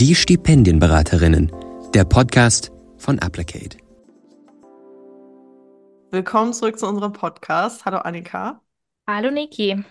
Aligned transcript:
Die 0.00 0.14
Stipendienberaterinnen, 0.14 1.50
der 1.92 2.04
Podcast 2.04 2.70
von 2.98 3.18
Applicate. 3.18 3.78
Willkommen 6.12 6.52
zurück 6.52 6.78
zu 6.78 6.86
unserem 6.86 7.12
Podcast. 7.12 7.84
Hallo 7.84 7.96
Annika. 7.96 8.62
Hallo 9.08 9.32
Niki. 9.32 9.82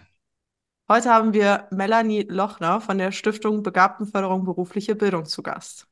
Heute 0.88 1.10
haben 1.10 1.34
wir 1.34 1.68
Melanie 1.72 2.22
Lochner 2.22 2.80
von 2.80 2.98
der 2.98 3.12
Stiftung 3.12 3.64
Begabtenförderung 3.64 4.46
berufliche 4.46 4.96
Bildung 4.96 5.26
zu 5.26 5.44
Gast. 5.44 5.88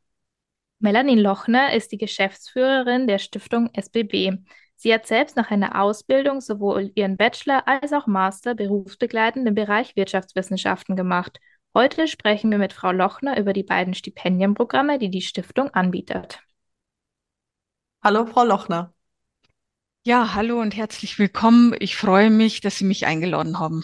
Melanie 0.80 1.20
Lochner 1.20 1.74
ist 1.74 1.92
die 1.92 1.98
Geschäftsführerin 1.98 3.08
der 3.08 3.18
Stiftung 3.18 3.70
SBB. 3.74 4.38
Sie 4.78 4.94
hat 4.94 5.08
selbst 5.08 5.36
nach 5.36 5.52
einer 5.52 5.82
Ausbildung 5.82 6.40
sowohl 6.40 6.90
ihren 6.96 7.18
Bachelor 7.18 7.68
als 7.68 7.92
auch 7.92 8.08
Master 8.08 8.56
berufsbegleitend 8.56 9.46
im 9.46 9.56
Bereich 9.56 9.98
Wirtschaftswissenschaften 9.98 10.96
gemacht. 10.96 11.38
Heute 11.78 12.08
sprechen 12.08 12.52
wir 12.52 12.58
mit 12.58 12.72
Frau 12.72 12.94
Lochner 12.94 13.38
über 13.38 13.52
die 13.52 13.64
beiden 13.64 13.94
Stipendienprogramme, 13.94 14.98
die 14.98 15.10
die 15.10 15.22
Stiftung 15.22 15.72
anbietet. 15.72 16.40
Hallo, 18.02 18.26
Frau 18.26 18.46
Lochner. 18.46 18.94
Ja, 20.06 20.36
hallo 20.36 20.62
und 20.62 20.74
herzlich 20.78 21.20
willkommen. 21.20 21.76
Ich 21.80 21.98
freue 21.98 22.30
mich, 22.30 22.62
dass 22.62 22.78
Sie 22.78 22.86
mich 22.86 23.06
eingeladen 23.06 23.60
haben. 23.60 23.84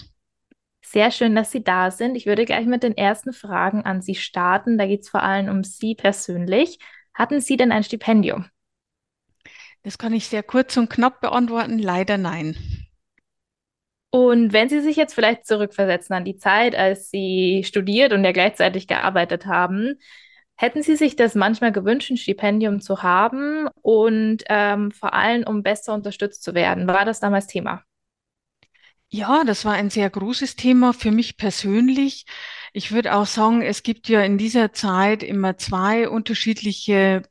Sehr 0.82 1.12
schön, 1.12 1.36
dass 1.36 1.52
Sie 1.52 1.66
da 1.66 1.92
sind. 1.92 2.16
Ich 2.16 2.26
würde 2.26 2.46
gleich 2.46 2.66
mit 2.66 2.84
den 2.84 2.96
ersten 2.96 3.34
Fragen 3.34 3.82
an 3.84 4.02
Sie 4.02 4.16
starten. 4.16 4.78
Da 4.78 4.88
geht 4.88 5.02
es 5.02 5.10
vor 5.10 5.24
allem 5.24 5.50
um 5.50 5.66
Sie 5.66 5.94
persönlich. 5.94 6.80
Hatten 7.14 7.42
Sie 7.42 7.58
denn 7.58 7.74
ein 7.74 7.84
Stipendium? 7.84 8.46
Das 9.84 9.98
kann 9.98 10.14
ich 10.14 10.28
sehr 10.28 10.44
kurz 10.44 10.78
und 10.78 10.90
knapp 10.90 11.20
beantworten. 11.20 11.78
Leider 11.78 12.18
nein. 12.18 12.56
Und 14.12 14.52
wenn 14.52 14.68
Sie 14.68 14.82
sich 14.82 14.98
jetzt 14.98 15.14
vielleicht 15.14 15.48
zurückversetzen 15.48 16.14
an 16.14 16.26
die 16.26 16.36
Zeit, 16.36 16.76
als 16.76 17.10
Sie 17.10 17.64
studiert 17.66 18.12
und 18.12 18.26
ja 18.26 18.34
gleichzeitig 18.34 18.88
gearbeitet 18.88 19.46
haben, 19.46 19.96
hätten 20.56 20.84
Sie 20.84 20.98
sich 20.98 21.16
das 21.16 21.34
manchmal 21.34 21.72
gewünscht, 21.72 22.12
ein 22.12 22.18
Stipendium 22.18 22.82
zu 22.82 23.04
haben 23.04 23.68
und 23.82 24.44
ähm, 24.50 24.92
vor 24.92 25.14
allem, 25.14 25.44
um 25.48 25.64
besser 25.64 25.94
unterstützt 25.94 26.44
zu 26.44 26.54
werden? 26.54 26.88
War 26.88 27.06
das 27.06 27.22
damals 27.22 27.48
Thema? 27.48 27.84
Ja, 29.10 29.44
das 29.46 29.66
war 29.66 29.74
ein 29.74 29.90
sehr 29.90 30.10
großes 30.10 30.56
Thema 30.56 30.94
für 30.94 31.12
mich 31.12 31.38
persönlich. 31.38 32.26
Ich 32.74 32.92
würde 32.92 33.16
auch 33.16 33.26
sagen, 33.26 33.62
es 33.62 33.84
gibt 33.84 34.08
ja 34.08 34.22
in 34.22 34.38
dieser 34.38 34.72
Zeit 34.72 35.24
immer 35.24 35.58
zwei 35.58 36.08
unterschiedliche 36.08 37.24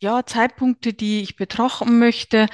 ja, 0.00 0.26
Zeitpunkte, 0.26 0.92
die 0.92 1.22
ich 1.22 1.36
betrachten 1.36 1.98
möchte. 1.98 2.46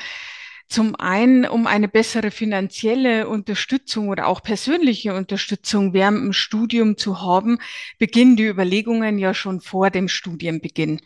Zum 0.70 0.94
einen, 0.94 1.46
um 1.46 1.66
eine 1.66 1.88
bessere 1.88 2.30
finanzielle 2.30 3.28
Unterstützung 3.28 4.08
oder 4.08 4.28
auch 4.28 4.40
persönliche 4.40 5.14
Unterstützung 5.14 5.94
während 5.94 6.18
dem 6.18 6.32
Studium 6.32 6.96
zu 6.96 7.20
haben, 7.20 7.58
beginnen 7.98 8.36
die 8.36 8.46
Überlegungen 8.46 9.18
ja 9.18 9.34
schon 9.34 9.60
vor 9.60 9.90
dem 9.90 10.06
Studienbeginn. 10.06 11.00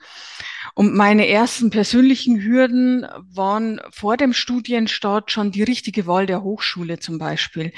Und 0.74 0.94
meine 0.94 1.26
ersten 1.28 1.70
persönlichen 1.70 2.42
Hürden 2.42 3.06
waren 3.32 3.80
vor 3.90 4.18
dem 4.18 4.34
Studienstart 4.34 5.30
schon 5.30 5.50
die 5.50 5.62
richtige 5.62 6.06
Wahl 6.06 6.26
der 6.26 6.42
Hochschule 6.42 6.98
zum 6.98 7.16
Beispiel 7.16 7.72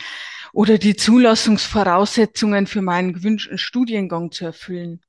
oder 0.52 0.78
die 0.78 0.96
Zulassungsvoraussetzungen 0.96 2.66
für 2.66 2.82
meinen 2.82 3.12
gewünschten 3.12 3.58
Studiengang 3.58 4.32
zu 4.32 4.44
erfüllen. 4.44 5.02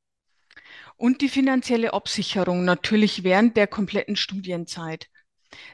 Und 0.96 1.22
die 1.22 1.30
finanzielle 1.30 1.94
Absicherung 1.94 2.66
natürlich 2.66 3.24
während 3.24 3.58
der 3.58 3.66
kompletten 3.66 4.16
Studienzeit. 4.16 5.10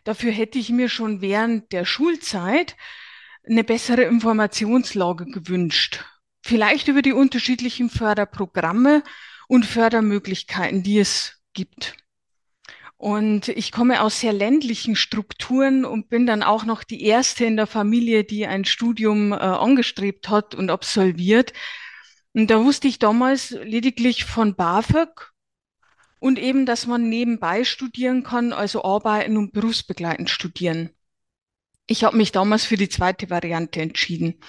Dafür 0.04 0.32
hätte 0.32 0.60
ich 0.60 0.70
mir 0.70 0.90
schon 0.90 1.22
während 1.22 1.72
der 1.72 1.86
Schulzeit 1.86 2.76
eine 3.48 3.64
bessere 3.64 4.04
Informationslage 4.04 5.26
gewünscht. 5.26 6.04
Vielleicht 6.42 6.88
über 6.88 7.02
die 7.02 7.14
unterschiedlichen 7.14 7.90
Förderprogramme 7.90 9.04
und 9.48 9.66
Fördermöglichkeiten, 9.66 10.84
die 10.84 11.00
es 11.00 11.42
gibt. 11.54 11.96
Und 12.98 13.50
ich 13.50 13.74
komme 13.74 14.02
aus 14.02 14.22
sehr 14.22 14.32
ländlichen 14.32 14.96
Strukturen 14.96 15.84
und 15.84 16.08
bin 16.08 16.26
dann 16.26 16.42
auch 16.42 16.64
noch 16.64 16.86
die 16.86 17.04
erste 17.04 17.44
in 17.44 17.58
der 17.58 17.68
Familie, 17.68 18.24
die 18.24 18.48
ein 18.48 18.64
Studium 18.64 19.34
äh, 19.34 19.36
angestrebt 19.36 20.30
hat 20.30 20.56
und 20.56 20.70
absolviert. 20.70 21.52
Und 22.34 22.48
da 22.48 22.64
wusste 22.64 22.88
ich 22.88 23.00
damals 23.00 23.52
lediglich 23.52 24.24
von 24.24 24.56
BAföG 24.56 25.33
und 26.24 26.40
eben, 26.40 26.66
dass 26.66 26.88
man 26.88 27.10
nebenbei 27.10 27.66
studieren 27.66 28.24
kann, 28.24 28.54
also 28.54 28.86
arbeiten 28.86 29.36
und 29.36 29.52
berufsbegleitend 29.52 30.30
studieren. 30.30 30.92
Ich 31.86 32.06
habe 32.06 32.16
mich 32.16 32.32
damals 32.32 32.64
für 32.64 32.78
die 32.78 32.88
zweite 32.88 33.30
Variante 33.30 33.82
entschieden. 33.82 34.40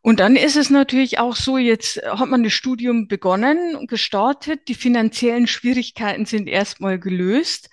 Und 0.00 0.20
dann 0.20 0.36
ist 0.36 0.54
es 0.54 0.70
natürlich 0.70 1.18
auch 1.18 1.34
so, 1.34 1.58
jetzt 1.58 2.00
hat 2.04 2.28
man 2.28 2.44
das 2.44 2.52
Studium 2.52 3.08
begonnen 3.08 3.74
und 3.74 3.90
gestartet, 3.90 4.68
die 4.68 4.76
finanziellen 4.76 5.48
Schwierigkeiten 5.48 6.24
sind 6.24 6.46
erstmal 6.46 7.00
gelöst. 7.00 7.68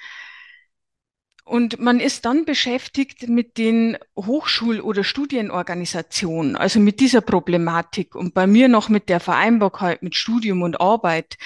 Und 1.44 1.80
man 1.80 2.00
ist 2.00 2.26
dann 2.26 2.46
beschäftigt 2.46 3.30
mit 3.30 3.60
den 3.60 3.96
Hochschul- 4.18 4.82
oder 4.82 5.04
Studienorganisationen, 5.04 6.56
also 6.56 6.80
mit 6.80 7.00
dieser 7.00 7.22
Problematik 7.22 8.16
und 8.16 8.34
bei 8.34 8.48
mir 8.48 8.70
noch 8.70 8.90
mit 8.90 9.08
der 9.08 9.20
Vereinbarkeit 9.20 10.02
mit 10.02 10.16
Studium 10.16 10.64
und 10.64 10.82
Arbeit 10.82 11.38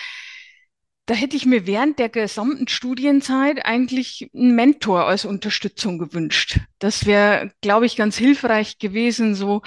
da 1.08 1.14
hätte 1.14 1.38
ich 1.38 1.46
mir 1.46 1.66
während 1.66 2.00
der 2.00 2.10
gesamten 2.10 2.68
Studienzeit 2.68 3.66
eigentlich 3.66 4.30
einen 4.36 4.56
Mentor 4.56 5.06
als 5.06 5.24
Unterstützung 5.24 5.98
gewünscht. 5.98 6.60
Das 6.80 7.06
wäre, 7.06 7.54
glaube 7.62 7.86
ich, 7.86 7.96
ganz 7.96 8.18
hilfreich 8.18 8.78
gewesen, 8.78 9.34
so 9.34 9.62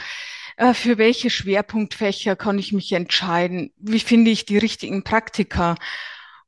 äh, 0.59 0.75
für 0.75 0.99
welche 0.99 1.31
Schwerpunktfächer 1.31 2.37
kann 2.37 2.59
ich 2.59 2.75
mich 2.75 2.93
entscheiden? 2.93 3.73
Wie 3.79 4.01
finde 4.01 4.31
ich 4.31 4.45
die 4.45 4.59
richtigen 4.59 5.03
Praktika? 5.03 5.77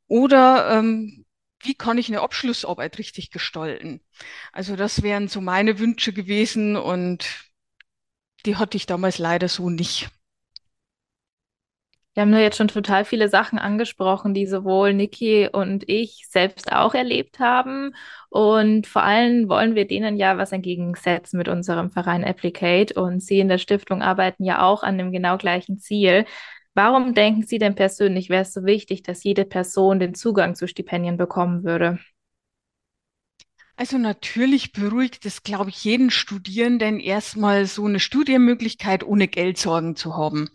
Oder 0.08 0.78
ähm, 0.78 1.24
wie 1.60 1.74
kann 1.74 1.96
ich 1.96 2.08
eine 2.08 2.20
Abschlussarbeit 2.20 2.98
richtig 2.98 3.30
gestalten? 3.30 4.02
Also 4.52 4.76
das 4.76 5.02
wären 5.02 5.28
so 5.28 5.40
meine 5.40 5.78
Wünsche 5.78 6.12
gewesen 6.12 6.76
und 6.76 7.26
die 8.44 8.56
hatte 8.56 8.76
ich 8.76 8.84
damals 8.84 9.16
leider 9.16 9.48
so 9.48 9.70
nicht. 9.70 10.10
Wir 12.14 12.22
haben 12.22 12.32
ja 12.34 12.40
jetzt 12.40 12.58
schon 12.58 12.68
total 12.68 13.06
viele 13.06 13.30
Sachen 13.30 13.58
angesprochen, 13.58 14.34
die 14.34 14.46
sowohl 14.46 14.92
Niki 14.92 15.48
und 15.50 15.88
ich 15.88 16.26
selbst 16.28 16.70
auch 16.70 16.94
erlebt 16.94 17.38
haben. 17.38 17.94
Und 18.28 18.86
vor 18.86 19.02
allem 19.02 19.48
wollen 19.48 19.74
wir 19.74 19.86
denen 19.86 20.18
ja 20.18 20.36
was 20.36 20.52
entgegensetzen 20.52 21.38
mit 21.38 21.48
unserem 21.48 21.90
Verein 21.90 22.22
Applicate. 22.22 23.00
Und 23.00 23.22
Sie 23.22 23.38
in 23.40 23.48
der 23.48 23.56
Stiftung 23.56 24.02
arbeiten 24.02 24.44
ja 24.44 24.62
auch 24.62 24.82
an 24.82 24.98
dem 24.98 25.10
genau 25.10 25.38
gleichen 25.38 25.78
Ziel. 25.78 26.26
Warum 26.74 27.14
denken 27.14 27.44
Sie 27.44 27.58
denn 27.58 27.74
persönlich, 27.74 28.28
wäre 28.28 28.42
es 28.42 28.52
so 28.52 28.64
wichtig, 28.64 29.02
dass 29.02 29.24
jede 29.24 29.46
Person 29.46 29.98
den 29.98 30.14
Zugang 30.14 30.54
zu 30.54 30.68
Stipendien 30.68 31.16
bekommen 31.16 31.64
würde? 31.64 31.98
Also 33.76 33.96
natürlich 33.96 34.72
beruhigt 34.72 35.24
es, 35.24 35.42
glaube 35.42 35.70
ich, 35.70 35.82
jeden 35.82 36.10
Studierenden 36.10 37.00
erstmal 37.00 37.66
so 37.66 37.86
eine 37.86 38.00
Studienmöglichkeit 38.00 39.02
ohne 39.02 39.28
Geldsorgen 39.28 39.96
zu 39.96 40.14
haben. 40.14 40.50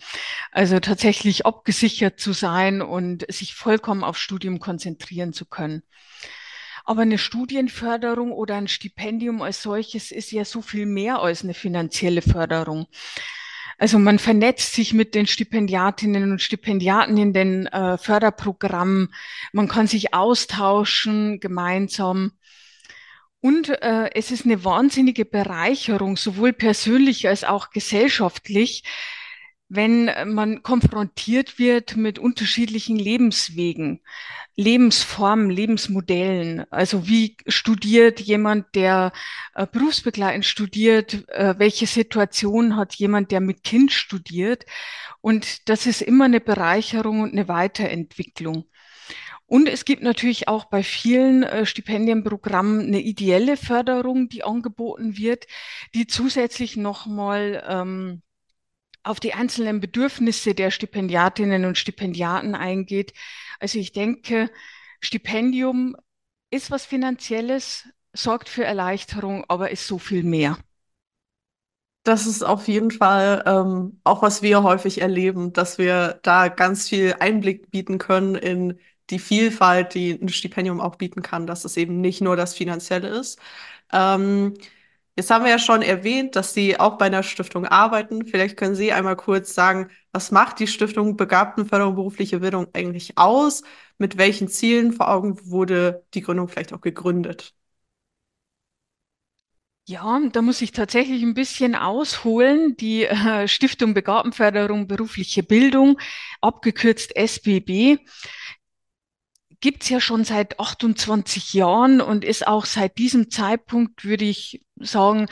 Also 0.51 0.79
tatsächlich 0.79 1.45
abgesichert 1.45 2.19
zu 2.19 2.31
sein 2.33 2.81
und 2.81 3.25
sich 3.31 3.56
vollkommen 3.56 4.03
auf 4.03 4.17
Studium 4.17 4.59
konzentrieren 4.59 5.33
zu 5.33 5.45
können. 5.45 5.83
Aber 6.85 7.01
eine 7.01 7.17
Studienförderung 7.17 8.31
oder 8.31 8.56
ein 8.56 8.69
Stipendium 8.69 9.41
als 9.41 9.61
solches 9.61 10.11
ist 10.11 10.31
ja 10.31 10.45
so 10.45 10.61
viel 10.61 10.85
mehr 10.85 11.19
als 11.19 11.44
eine 11.44 11.53
finanzielle 11.53 12.22
Förderung. 12.22 12.88
Also 13.77 14.00
man 14.00 14.19
vernetzt 14.19 14.73
sich 14.73 14.94
mit 14.94 15.13
den 15.13 15.27
Stipendiatinnen 15.27 16.31
und 16.31 16.41
Stipendiaten 16.41 17.17
in 17.17 17.33
den 17.33 17.67
äh, 17.67 17.97
Förderprogrammen. 17.97 19.13
Man 19.51 19.67
kann 19.67 19.88
sich 19.88 20.13
austauschen 20.13 21.39
gemeinsam. 21.39 22.31
Und 23.40 23.70
äh, 23.70 24.09
es 24.16 24.31
ist 24.31 24.46
eine 24.46 24.64
wahnsinnige 24.64 25.25
Bereicherung, 25.25 26.18
sowohl 26.18 26.53
persönlich 26.53 27.28
als 27.28 27.44
auch 27.44 27.70
gesellschaftlich, 27.70 28.84
wenn 29.70 30.09
man 30.34 30.64
konfrontiert 30.64 31.60
wird 31.60 31.98
mit 31.98 32.19
unterschiedlichen 32.19 32.98
Lebenswegen, 32.98 34.01
Lebensformen, 34.56 35.50
Lebensmodellen. 35.50 36.66
Also 36.72 37.07
wie 37.07 37.38
studiert 37.48 38.19
jemand, 38.22 38.74
der 38.75 39.12
äh, 39.54 39.68
berufsbegleitend 39.68 40.45
studiert, 40.45 41.30
äh, 41.30 41.56
welche 41.57 41.86
Situation 41.86 42.75
hat 42.78 42.95
jemand, 42.95 43.31
der 43.31 43.42
mit 43.42 43.63
Kind 43.63 43.92
studiert. 43.92 44.66
Und 45.22 45.69
das 45.69 45.86
ist 45.86 46.01
immer 46.01 46.25
eine 46.25 46.40
Bereicherung 46.40 47.22
und 47.22 47.33
eine 47.33 47.48
Weiterentwicklung. 47.48 48.66
Und 49.47 49.69
es 49.69 49.85
gibt 49.85 50.03
natürlich 50.03 50.49
auch 50.49 50.65
bei 50.65 50.83
vielen 50.83 51.44
äh, 51.44 51.65
Stipendienprogrammen 51.65 52.81
eine 52.81 52.99
ideelle 52.99 53.55
Förderung, 53.55 54.27
die 54.27 54.44
angeboten 54.44 55.17
wird, 55.17 55.47
die 55.95 56.05
zusätzlich 56.05 56.75
nochmal 56.75 57.63
ähm, 57.65 58.21
auf 59.03 59.21
die 59.21 59.33
einzelnen 59.33 59.79
Bedürfnisse 59.79 60.53
der 60.53 60.69
Stipendiatinnen 60.69 61.63
und 61.63 61.77
Stipendiaten 61.77 62.55
eingeht. 62.55 63.13
Also 63.59 63.79
ich 63.79 63.94
denke, 63.94 64.51
Stipendium 64.99 65.95
ist 66.49 66.69
was 66.69 66.85
Finanzielles, 66.85 67.88
sorgt 68.13 68.49
für 68.49 68.65
Erleichterung, 68.65 69.45
aber 69.47 69.71
ist 69.71 69.88
so 69.88 69.97
viel 69.97 70.23
mehr. 70.23 70.57
Das 72.03 72.25
ist 72.25 72.44
auf 72.44 72.67
jeden 72.67 72.91
Fall 72.91 73.44
ähm, 73.45 73.99
auch, 74.03 74.21
was 74.21 74.41
wir 74.41 74.63
häufig 74.63 75.01
erleben, 75.01 75.53
dass 75.53 75.77
wir 75.77 76.19
da 76.23 76.47
ganz 76.47 76.88
viel 76.89 77.15
Einblick 77.19 77.69
bieten 77.69 77.97
können 77.97 78.35
in 78.35 78.79
die 79.09 79.19
Vielfalt, 79.19 79.94
die 79.94 80.12
ein 80.21 80.30
Stipendium 80.30 80.81
auch 80.81 80.95
bieten 80.98 81.21
kann, 81.21 81.48
dass 81.48 81.65
es 81.65 81.77
eben 81.77 82.01
nicht 82.01 82.21
nur 82.21 82.36
das 82.36 82.54
Finanzielle 82.56 83.07
ist. 83.09 83.39
Ähm, 83.92 84.54
jetzt 85.15 85.31
haben 85.31 85.44
wir 85.45 85.51
ja 85.51 85.59
schon 85.59 85.81
erwähnt, 85.81 86.36
dass 86.36 86.54
Sie 86.54 86.80
auch 86.80 86.98
bei 86.98 87.06
einer 87.07 87.24
Stiftung 87.24 87.65
arbeiten. 87.65 88.25
Vielleicht 88.25 88.57
können 88.57 88.75
Sie 88.75 88.92
einmal 88.94 89.15
kurz 89.15 89.54
sagen, 89.54 89.89
was 90.12 90.31
macht 90.31 90.59
die 90.59 90.68
Stiftung 90.68 91.18
Begabtenförderung 91.18 91.95
berufliche 91.95 92.39
Bildung 92.39 92.68
eigentlich 92.74 93.18
aus? 93.18 93.63
Mit 93.98 94.18
welchen 94.18 94.48
Zielen 94.50 94.94
vor 94.94 95.09
Augen 95.09 95.38
wurde 95.50 96.06
die 96.13 96.21
Gründung 96.21 96.48
vielleicht 96.48 96.74
auch 96.74 96.81
gegründet? 96.81 97.54
Ja, 99.89 100.19
da 100.33 100.42
muss 100.42 100.62
ich 100.62 100.74
tatsächlich 100.74 101.24
ein 101.24 101.33
bisschen 101.33 101.74
ausholen. 101.74 102.75
Die 102.77 103.06
äh, 103.06 103.48
Stiftung 103.48 103.94
Begabtenförderung 103.94 104.88
berufliche 104.88 105.44
Bildung, 105.44 105.98
abgekürzt 106.42 107.15
SBB, 107.15 107.98
gibt's 109.59 109.89
ja 109.89 110.00
schon 110.00 110.24
seit 110.24 110.59
28 110.59 111.54
Jahren 111.54 112.01
und 112.01 112.24
ist 112.24 112.48
auch 112.48 112.65
seit 112.65 112.98
diesem 112.98 113.30
Zeitpunkt, 113.30 114.06
würde 114.06 114.25
ich 114.25 114.65
sagen, 114.75 115.27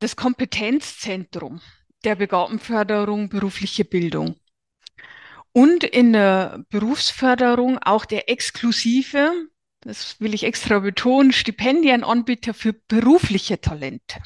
das 0.00 0.16
Kompetenzzentrum 0.16 1.60
der 2.04 2.16
Begabtenförderung 2.16 3.28
berufliche 3.28 3.84
Bildung. 3.84 4.36
Und 5.52 5.84
in 5.84 6.12
der 6.12 6.64
Berufsförderung 6.68 7.78
auch 7.78 8.04
der 8.04 8.28
exklusive 8.28 9.48
das 9.84 10.18
will 10.18 10.32
ich 10.32 10.44
extra 10.44 10.78
betonen, 10.78 11.32
Stipendienanbieter 11.32 12.54
für 12.54 12.72
berufliche 12.72 13.60
Talente. 13.60 14.22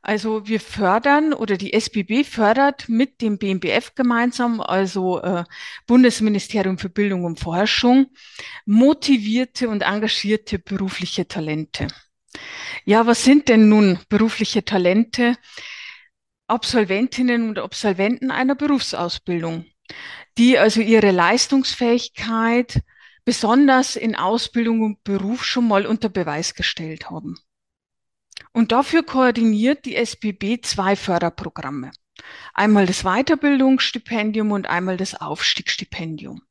Also 0.00 0.46
wir 0.46 0.60
fördern 0.60 1.32
oder 1.32 1.56
die 1.56 1.72
SBB 1.72 2.24
fördert 2.24 2.88
mit 2.88 3.20
dem 3.20 3.38
BMBF 3.38 3.94
gemeinsam, 3.94 4.60
also 4.60 5.20
äh, 5.20 5.44
Bundesministerium 5.86 6.78
für 6.78 6.88
Bildung 6.88 7.24
und 7.24 7.40
Forschung, 7.40 8.06
motivierte 8.64 9.68
und 9.68 9.82
engagierte 9.82 10.58
berufliche 10.58 11.26
Talente. 11.26 11.88
Ja, 12.84 13.06
was 13.06 13.24
sind 13.24 13.48
denn 13.48 13.68
nun 13.68 13.98
berufliche 14.08 14.64
Talente? 14.64 15.36
Absolventinnen 16.46 17.48
und 17.48 17.58
Absolventen 17.58 18.30
einer 18.30 18.54
Berufsausbildung, 18.54 19.66
die 20.38 20.58
also 20.58 20.80
ihre 20.80 21.10
Leistungsfähigkeit 21.10 22.82
besonders 23.24 23.96
in 23.96 24.14
Ausbildung 24.14 24.80
und 24.80 25.04
Beruf 25.04 25.44
schon 25.44 25.68
mal 25.68 25.84
unter 25.84 26.08
Beweis 26.08 26.54
gestellt 26.54 27.10
haben. 27.10 27.36
Und 28.52 28.72
dafür 28.72 29.02
koordiniert 29.02 29.84
die 29.84 29.96
SBB 29.96 30.60
zwei 30.62 30.96
Förderprogramme. 30.96 31.90
Einmal 32.54 32.86
das 32.86 33.02
Weiterbildungsstipendium 33.02 34.52
und 34.52 34.66
einmal 34.68 34.96
das 34.96 35.14
Aufstiegsstipendium. 35.14 36.42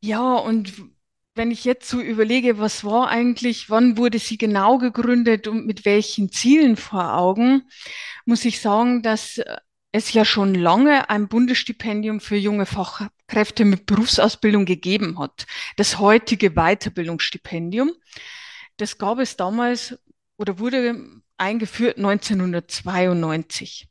Ja, 0.00 0.34
und 0.34 0.72
wenn 1.34 1.50
ich 1.50 1.64
jetzt 1.64 1.88
so 1.88 2.00
überlege, 2.00 2.58
was 2.58 2.84
war 2.84 3.08
eigentlich, 3.08 3.70
wann 3.70 3.96
wurde 3.96 4.18
sie 4.18 4.38
genau 4.38 4.78
gegründet 4.78 5.48
und 5.48 5.66
mit 5.66 5.84
welchen 5.84 6.30
Zielen 6.30 6.76
vor 6.76 7.14
Augen, 7.14 7.68
muss 8.24 8.44
ich 8.44 8.60
sagen, 8.60 9.02
dass 9.02 9.40
es 9.92 10.12
ja 10.12 10.24
schon 10.24 10.54
lange 10.54 11.08
ein 11.10 11.28
Bundesstipendium 11.28 12.20
für 12.20 12.36
junge 12.36 12.66
Fachkräfte 12.66 13.64
mit 13.64 13.86
Berufsausbildung 13.86 14.64
gegeben 14.64 15.18
hat. 15.18 15.46
Das 15.76 15.98
heutige 15.98 16.50
Weiterbildungsstipendium. 16.50 17.92
Das 18.76 18.98
gab 18.98 19.18
es 19.18 19.36
damals 19.36 19.98
oder 20.36 20.58
wurde 20.58 21.22
eingeführt 21.38 21.96
1992. 21.96 23.88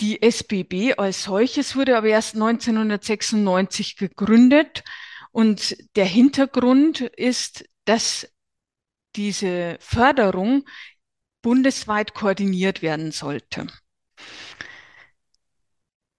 Die 0.00 0.22
SBB 0.22 0.94
als 0.98 1.24
solches 1.24 1.74
wurde 1.74 1.96
aber 1.96 2.08
erst 2.08 2.34
1996 2.34 3.96
gegründet 3.96 4.84
und 5.32 5.76
der 5.96 6.04
Hintergrund 6.04 7.00
ist, 7.00 7.64
dass 7.84 8.28
diese 9.16 9.78
Förderung 9.80 10.64
bundesweit 11.42 12.12
koordiniert 12.12 12.82
werden 12.82 13.12
sollte. 13.12 13.68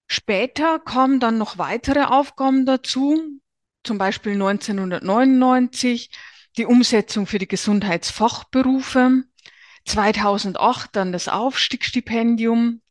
Später 0.08 0.78
kamen 0.80 1.20
dann 1.20 1.38
noch 1.38 1.58
weitere 1.58 2.04
Aufgaben 2.04 2.64
dazu, 2.66 3.40
zum 3.84 3.98
Beispiel 3.98 4.32
1999 4.32 6.10
die 6.58 6.66
Umsetzung 6.66 7.26
für 7.26 7.38
die 7.38 7.48
Gesundheitsfachberufe, 7.48 9.22
2008 9.86 10.94
dann 10.94 11.12
das 11.12 11.28
Aufstiegsstipendium, 11.28 12.82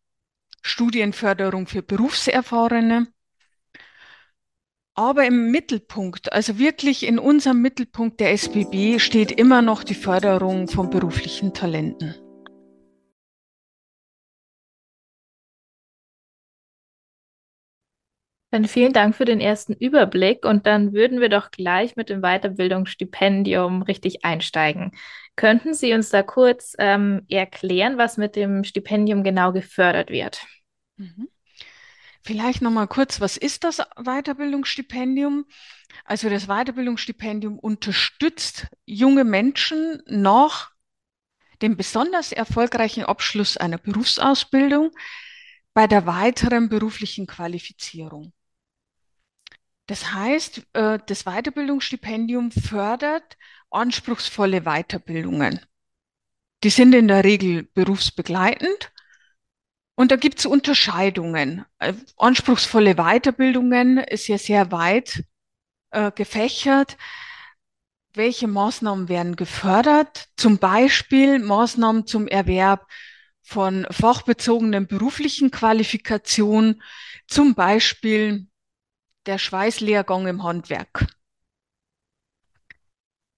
Studienförderung 0.61 1.67
für 1.67 1.83
Berufserfahrene. 1.83 3.07
Aber 4.95 5.25
im 5.25 5.51
Mittelpunkt, 5.51 6.33
also 6.33 6.57
wirklich 6.57 7.05
in 7.05 7.19
unserem 7.19 7.61
Mittelpunkt 7.61 8.19
der 8.19 8.31
SBB, 8.31 8.99
steht 8.99 9.31
immer 9.31 9.61
noch 9.61 9.83
die 9.83 9.93
Förderung 9.93 10.67
von 10.67 10.89
beruflichen 10.89 11.53
Talenten. 11.53 12.15
Dann 18.49 18.65
vielen 18.65 18.93
Dank 18.93 19.15
für 19.15 19.25
den 19.25 19.41
ersten 19.41 19.73
Überblick 19.73 20.45
und 20.45 20.65
dann 20.65 20.93
würden 20.93 21.19
wir 21.19 21.27
doch 21.27 21.51
gleich 21.51 21.97
mit 21.97 22.09
dem 22.09 22.21
Weiterbildungsstipendium 22.21 23.81
richtig 23.81 24.23
einsteigen. 24.23 24.91
Könnten 25.35 25.73
Sie 25.73 25.93
uns 25.93 26.09
da 26.09 26.23
kurz 26.23 26.73
ähm, 26.79 27.23
erklären, 27.29 27.97
was 27.97 28.15
mit 28.17 28.37
dem 28.37 28.63
Stipendium 28.63 29.23
genau 29.23 29.51
gefördert 29.51 30.09
wird? 30.09 30.41
Mhm. 30.95 31.27
Vielleicht 32.23 32.61
noch 32.61 32.71
mal 32.71 32.87
kurz, 32.87 33.19
was 33.21 33.37
ist 33.37 33.63
das 33.63 33.77
Weiterbildungsstipendium? 33.97 35.45
Also 36.05 36.29
das 36.29 36.47
Weiterbildungsstipendium 36.47 37.59
unterstützt 37.59 38.67
junge 38.85 39.25
Menschen 39.25 40.01
nach 40.07 40.71
dem 41.61 41.75
besonders 41.75 42.31
erfolgreichen 42.31 43.03
Abschluss 43.03 43.57
einer 43.57 43.77
Berufsausbildung 43.77 44.91
bei 45.73 45.87
der 45.87 46.05
weiteren 46.05 46.69
beruflichen 46.69 47.27
Qualifizierung. 47.27 48.33
Das 49.87 50.13
heißt, 50.13 50.67
äh, 50.73 50.99
das 51.05 51.23
Weiterbildungsstipendium 51.23 52.51
fördert 52.51 53.37
anspruchsvolle 53.71 54.61
Weiterbildungen. 54.61 55.61
Die 56.63 56.69
sind 56.69 56.93
in 56.93 57.07
der 57.07 57.23
Regel 57.23 57.63
berufsbegleitend 57.73 58.91
und 59.95 60.11
da 60.11 60.17
gibt 60.17 60.39
es 60.39 60.45
Unterscheidungen. 60.45 61.65
Äh, 61.79 61.93
anspruchsvolle 62.17 62.95
Weiterbildungen 62.95 63.97
ist 63.97 64.27
ja 64.27 64.37
sehr 64.37 64.71
weit 64.71 65.23
äh, 65.91 66.11
gefächert. 66.11 66.97
Welche 68.13 68.47
Maßnahmen 68.47 69.07
werden 69.07 69.35
gefördert? 69.37 70.27
Zum 70.35 70.57
Beispiel 70.57 71.39
Maßnahmen 71.39 72.07
zum 72.07 72.27
Erwerb 72.27 72.87
von 73.41 73.87
fachbezogenen 73.89 74.87
beruflichen 74.87 75.51
Qualifikationen, 75.51 76.81
zum 77.27 77.55
Beispiel 77.55 78.47
der 79.27 79.37
Schweißlehrgang 79.37 80.27
im 80.27 80.43
Handwerk. 80.43 81.07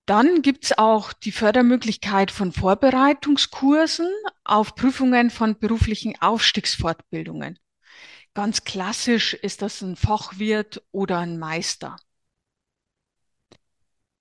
Dann 0.05 0.41
gibt 0.41 0.65
es 0.65 0.77
auch 0.77 1.13
die 1.13 1.31
Fördermöglichkeit 1.31 2.31
von 2.31 2.51
Vorbereitungskursen 2.51 4.09
auf 4.43 4.73
Prüfungen 4.73 5.29
von 5.29 5.59
beruflichen 5.59 6.19
Aufstiegsfortbildungen. 6.19 7.59
Ganz 8.33 8.63
klassisch 8.63 9.33
ist 9.35 9.61
das 9.61 9.81
ein 9.81 9.95
Fachwirt 9.95 10.81
oder 10.91 11.19
ein 11.19 11.37
Meister. 11.37 11.97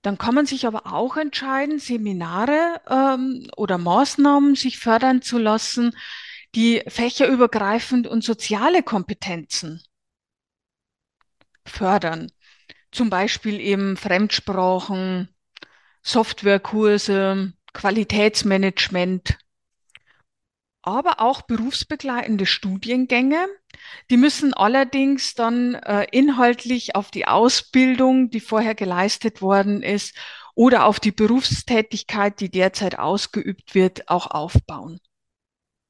Dann 0.02 0.18
kann 0.18 0.34
man 0.34 0.46
sich 0.46 0.66
aber 0.66 0.92
auch 0.92 1.16
entscheiden, 1.16 1.78
Seminare 1.78 2.80
ähm, 2.88 3.50
oder 3.56 3.78
Maßnahmen 3.78 4.56
sich 4.56 4.78
fördern 4.78 5.22
zu 5.22 5.38
lassen, 5.38 5.96
die 6.54 6.82
fächerübergreifend 6.86 8.06
und 8.06 8.22
soziale 8.22 8.82
Kompetenzen 8.82 9.82
fördern. 11.68 12.30
Zum 12.90 13.10
Beispiel 13.10 13.60
eben 13.60 13.96
Fremdsprachen, 13.96 15.28
Softwarekurse, 16.02 17.52
Qualitätsmanagement, 17.74 19.38
aber 20.82 21.20
auch 21.20 21.42
berufsbegleitende 21.42 22.46
Studiengänge. 22.46 23.46
Die 24.10 24.16
müssen 24.16 24.54
allerdings 24.54 25.34
dann 25.34 25.74
äh, 25.74 26.06
inhaltlich 26.12 26.94
auf 26.94 27.10
die 27.10 27.26
Ausbildung, 27.26 28.30
die 28.30 28.40
vorher 28.40 28.74
geleistet 28.74 29.42
worden 29.42 29.82
ist, 29.82 30.16
oder 30.54 30.86
auf 30.86 30.98
die 30.98 31.12
Berufstätigkeit, 31.12 32.40
die 32.40 32.50
derzeit 32.50 32.98
ausgeübt 32.98 33.74
wird, 33.74 34.08
auch 34.08 34.28
aufbauen. 34.28 34.98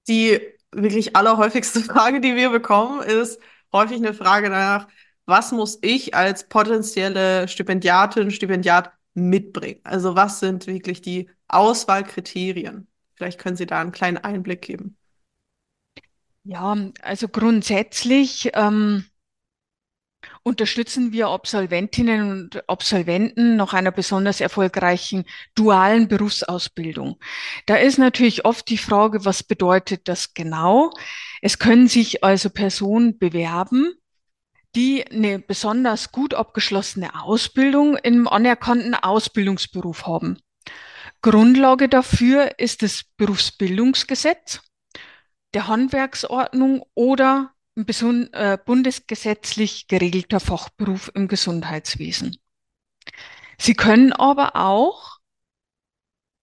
Die 0.08 0.40
wirklich 0.72 1.16
allerhäufigste 1.16 1.80
Frage, 1.84 2.20
die 2.20 2.36
wir 2.36 2.50
bekommen, 2.50 3.00
ist 3.02 3.40
häufig 3.72 3.96
eine 3.98 4.14
Frage 4.14 4.50
danach, 4.50 4.88
was 5.28 5.52
muss 5.52 5.78
ich 5.82 6.14
als 6.14 6.48
potenzielle 6.48 7.48
Stipendiatin, 7.48 8.30
Stipendiat 8.30 8.92
mitbringen? 9.14 9.80
Also 9.84 10.16
was 10.16 10.40
sind 10.40 10.66
wirklich 10.66 11.02
die 11.02 11.30
Auswahlkriterien 11.48 12.88
Vielleicht 13.18 13.40
können 13.40 13.56
Sie 13.56 13.66
da 13.66 13.80
einen 13.80 13.90
kleinen 13.90 14.18
Einblick 14.18 14.62
geben. 14.62 14.96
Ja, 16.44 16.76
also 17.02 17.26
grundsätzlich 17.26 18.52
ähm, 18.54 19.04
unterstützen 20.44 21.10
wir 21.10 21.26
Absolventinnen 21.26 22.30
und 22.30 22.68
Absolventen 22.68 23.56
nach 23.56 23.74
einer 23.74 23.90
besonders 23.90 24.40
erfolgreichen 24.40 25.24
dualen 25.56 26.06
Berufsausbildung. 26.06 27.18
Da 27.66 27.74
ist 27.74 27.98
natürlich 27.98 28.44
oft 28.44 28.68
die 28.68 28.78
Frage, 28.78 29.24
was 29.24 29.42
bedeutet 29.42 30.06
das 30.06 30.32
genau? 30.32 30.92
Es 31.42 31.58
können 31.58 31.88
sich 31.88 32.22
also 32.22 32.50
Personen 32.50 33.18
bewerben, 33.18 33.94
die 34.74 35.06
eine 35.06 35.38
besonders 35.38 36.12
gut 36.12 36.34
abgeschlossene 36.34 37.22
Ausbildung 37.22 37.96
im 37.96 38.28
anerkannten 38.28 38.94
Ausbildungsberuf 38.94 40.06
haben. 40.06 40.38
Grundlage 41.22 41.88
dafür 41.88 42.58
ist 42.58 42.82
das 42.82 43.04
Berufsbildungsgesetz, 43.16 44.60
der 45.54 45.66
Handwerksordnung 45.66 46.84
oder 46.94 47.54
ein 47.74 48.32
äh, 48.32 48.58
bundesgesetzlich 48.64 49.88
geregelter 49.88 50.40
Fachberuf 50.40 51.10
im 51.14 51.28
Gesundheitswesen. 51.28 52.36
Sie 53.58 53.74
können 53.74 54.12
aber 54.12 54.56
auch 54.56 55.18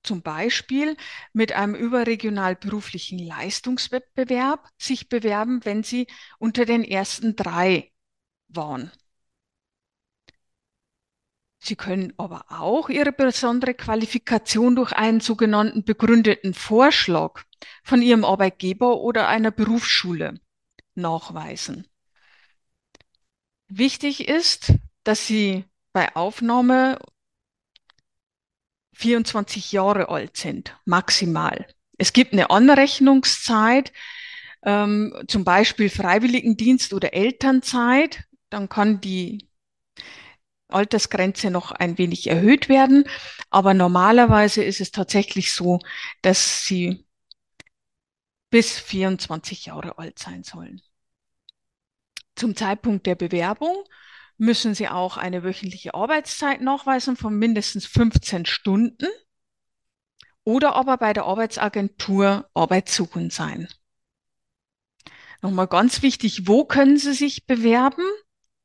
zum 0.03 0.21
Beispiel 0.21 0.95
mit 1.33 1.53
einem 1.53 1.75
überregional 1.75 2.55
beruflichen 2.55 3.19
Leistungswettbewerb 3.19 4.69
sich 4.77 5.09
bewerben, 5.09 5.65
wenn 5.65 5.83
Sie 5.83 6.07
unter 6.37 6.65
den 6.65 6.83
ersten 6.83 7.35
drei 7.35 7.91
waren. 8.47 8.91
Sie 11.59 11.75
können 11.75 12.13
aber 12.17 12.45
auch 12.49 12.89
Ihre 12.89 13.11
besondere 13.11 13.73
Qualifikation 13.73 14.75
durch 14.75 14.91
einen 14.91 15.19
sogenannten 15.19 15.83
begründeten 15.83 16.53
Vorschlag 16.53 17.43
von 17.83 18.01
Ihrem 18.03 18.23
Arbeitgeber 18.23 18.97
oder 18.99 19.27
einer 19.27 19.49
Berufsschule 19.51 20.39
nachweisen. 20.93 21.87
Wichtig 23.67 24.27
ist, 24.27 24.73
dass 25.03 25.25
Sie 25.25 25.65
bei 25.91 26.15
Aufnahme 26.15 26.99
24 28.93 29.71
Jahre 29.71 30.09
alt 30.09 30.37
sind, 30.37 30.77
maximal. 30.85 31.67
Es 31.97 32.13
gibt 32.13 32.33
eine 32.33 32.49
Anrechnungszeit, 32.49 33.91
ähm, 34.63 35.13
zum 35.27 35.43
Beispiel 35.43 35.89
Freiwilligendienst 35.89 36.93
oder 36.93 37.13
Elternzeit. 37.13 38.25
Dann 38.55 38.69
kann 38.69 39.01
die 39.01 39.49
Altersgrenze 40.69 41.51
noch 41.51 41.73
ein 41.73 41.97
wenig 41.97 42.27
erhöht 42.27 42.69
werden. 42.69 43.03
Aber 43.49 43.73
normalerweise 43.73 44.63
ist 44.63 44.79
es 44.79 44.91
tatsächlich 44.91 45.51
so, 45.51 45.79
dass 46.21 46.65
Sie 46.65 47.05
bis 48.49 48.79
24 48.79 49.65
Jahre 49.65 49.97
alt 49.97 50.19
sein 50.19 50.45
sollen. 50.45 50.81
Zum 52.35 52.55
Zeitpunkt 52.55 53.05
der 53.07 53.15
Bewerbung 53.15 53.75
müssen 54.37 54.73
Sie 54.73 54.87
auch 54.87 55.17
eine 55.17 55.43
wöchentliche 55.43 55.93
Arbeitszeit 55.93 56.61
nachweisen 56.61 57.17
von 57.17 57.37
mindestens 57.37 57.85
15 57.85 58.45
Stunden 58.45 59.09
oder 60.45 60.75
aber 60.75 60.95
bei 60.95 61.11
der 61.11 61.25
Arbeitsagentur 61.25 62.49
arbeitssuchend 62.53 63.33
sein. 63.33 63.67
Nochmal 65.41 65.67
ganz 65.67 66.01
wichtig, 66.01 66.47
wo 66.47 66.63
können 66.63 66.97
Sie 66.97 67.13
sich 67.13 67.45
bewerben? 67.45 68.05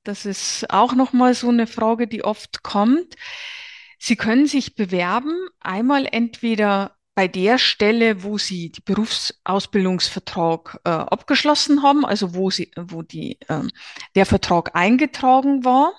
Das 0.02 0.24
ist 0.24 0.70
auch 0.70 0.94
nochmal 0.94 1.34
so 1.34 1.48
eine 1.48 1.66
Frage, 1.66 2.06
die 2.06 2.24
oft 2.24 2.62
kommt. 2.62 3.16
Sie 3.98 4.16
können 4.16 4.46
sich 4.46 4.74
bewerben, 4.74 5.34
einmal 5.60 6.06
entweder 6.06 6.96
bei 7.14 7.28
der 7.28 7.58
Stelle, 7.58 8.22
wo 8.22 8.38
Sie 8.38 8.72
die 8.72 8.80
Berufsausbildungsvertrag 8.80 10.80
äh, 10.84 10.88
abgeschlossen 10.88 11.82
haben, 11.82 12.06
also 12.06 12.34
wo, 12.34 12.50
Sie, 12.50 12.70
wo 12.76 13.02
die, 13.02 13.38
äh, 13.48 13.64
der 14.14 14.24
Vertrag 14.24 14.74
eingetragen 14.74 15.66
war. 15.66 15.92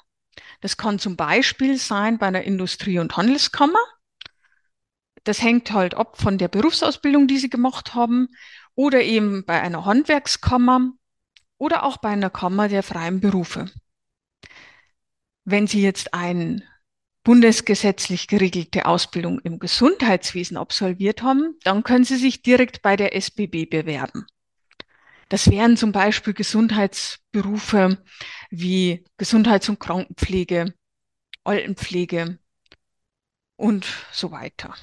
Das 0.62 0.78
kann 0.78 0.98
zum 0.98 1.16
Beispiel 1.16 1.78
sein 1.78 2.18
bei 2.18 2.28
einer 2.28 2.42
Industrie- 2.42 2.98
und 2.98 3.18
Handelskammer. 3.18 3.80
Das 5.24 5.44
hängt 5.44 5.72
halt 5.72 5.94
ab 5.94 6.20
von 6.20 6.40
der 6.40 6.48
Berufsausbildung, 6.48 7.28
die 7.28 7.38
Sie 7.38 7.52
gemacht 7.52 7.94
haben, 7.94 8.30
oder 8.74 9.04
eben 9.04 9.46
bei 9.46 9.62
einer 9.62 9.86
Handwerkskammer 9.86 10.94
oder 11.58 11.84
auch 11.84 11.98
bei 11.98 12.10
einer 12.10 12.32
Kammer 12.32 12.68
der 12.68 12.82
freien 12.82 13.20
Berufe. 13.20 13.70
Wenn 15.52 15.68
Sie 15.68 15.82
jetzt 15.82 16.14
ein 16.14 16.64
bundesgesetzlich 17.24 18.28
geregelte 18.28 18.86
Ausbildung 18.86 19.40
im 19.42 19.60
Gesundheitswesen 19.60 20.56
absolviert 20.56 21.24
haben, 21.24 21.60
dann 21.66 21.84
können 21.84 22.06
Sie 22.06 22.16
sich 22.16 22.42
direkt 22.42 22.82
bei 22.82 22.96
der 22.96 23.14
SBB 23.18 23.66
bewerben. 23.66 24.26
Das 25.28 25.52
wären 25.52 25.76
zum 25.76 25.92
Beispiel 25.92 26.34
Gesundheitsberufe 26.34 28.02
wie 28.50 29.04
Gesundheits- 29.18 29.68
und 29.68 29.82
Krankenpflege, 29.82 30.74
Altenpflege 31.44 32.40
und 33.58 33.86
so 34.14 34.32
weiter. 34.32 34.74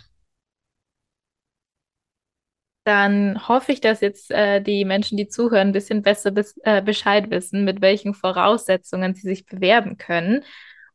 Dann 2.89 3.47
hoffe 3.47 3.73
ich, 3.73 3.83
dass 3.83 4.01
jetzt 4.01 4.31
äh, 4.31 4.63
die 4.63 4.87
Menschen, 4.87 5.19
die 5.19 5.29
zuhören, 5.29 5.69
ein 5.69 5.73
bisschen 5.73 6.01
besser 6.01 6.31
bis, 6.31 6.57
äh, 6.63 6.81
Bescheid 6.81 7.31
wissen, 7.31 7.67
mit 7.67 7.83
welchen 7.83 8.15
Voraussetzungen 8.15 9.15
sie 9.15 9.29
sich 9.29 9.45
bewerben 9.45 9.99
können. 9.99 10.43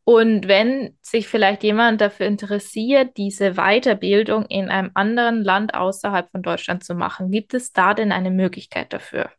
Und 0.04 0.48
wenn 0.48 0.98
sich 1.04 1.28
vielleicht 1.28 1.62
jemand 1.62 2.02
dafür 2.02 2.26
interessiert, 2.26 3.16
diese 3.18 3.54
Weiterbildung 3.58 4.48
in 4.48 4.70
einem 4.70 4.90
anderen 4.96 5.44
Land 5.44 5.76
außerhalb 5.76 6.32
von 6.32 6.42
Deutschland 6.42 6.84
zu 6.84 6.96
machen, 6.96 7.30
gibt 7.30 7.54
es 7.54 7.74
da 7.74 7.94
denn 7.94 8.12
eine 8.12 8.32
Möglichkeit 8.32 8.92
dafür? 8.92 9.30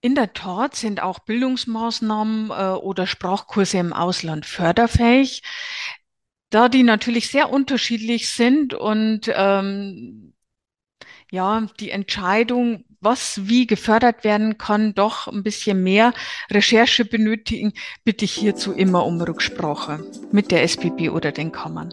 In 0.00 0.16
der 0.16 0.32
Tat 0.32 0.74
sind 0.74 1.00
auch 1.00 1.20
Bildungsmaßnahmen 1.20 2.50
äh, 2.50 2.76
oder 2.76 3.06
Sprachkurse 3.06 3.78
im 3.78 3.92
Ausland 3.92 4.46
förderfähig, 4.46 5.44
da 6.50 6.68
die 6.68 6.82
natürlich 6.82 7.30
sehr 7.30 7.50
unterschiedlich 7.50 8.30
sind 8.30 8.74
und 8.74 9.30
ähm, 9.32 10.34
ja, 11.30 11.66
die 11.80 11.90
Entscheidung, 11.90 12.84
was 13.00 13.48
wie 13.48 13.66
gefördert 13.66 14.24
werden 14.24 14.58
kann, 14.58 14.94
doch 14.94 15.26
ein 15.28 15.42
bisschen 15.42 15.82
mehr 15.82 16.12
Recherche 16.50 17.04
benötigen, 17.04 17.72
bitte 18.04 18.24
ich 18.24 18.32
hierzu 18.32 18.72
immer 18.72 19.06
um 19.06 19.20
Rücksprache 19.20 20.04
mit 20.32 20.50
der 20.50 20.62
SPB 20.62 21.10
oder 21.10 21.32
den 21.32 21.52
Kammern. 21.52 21.92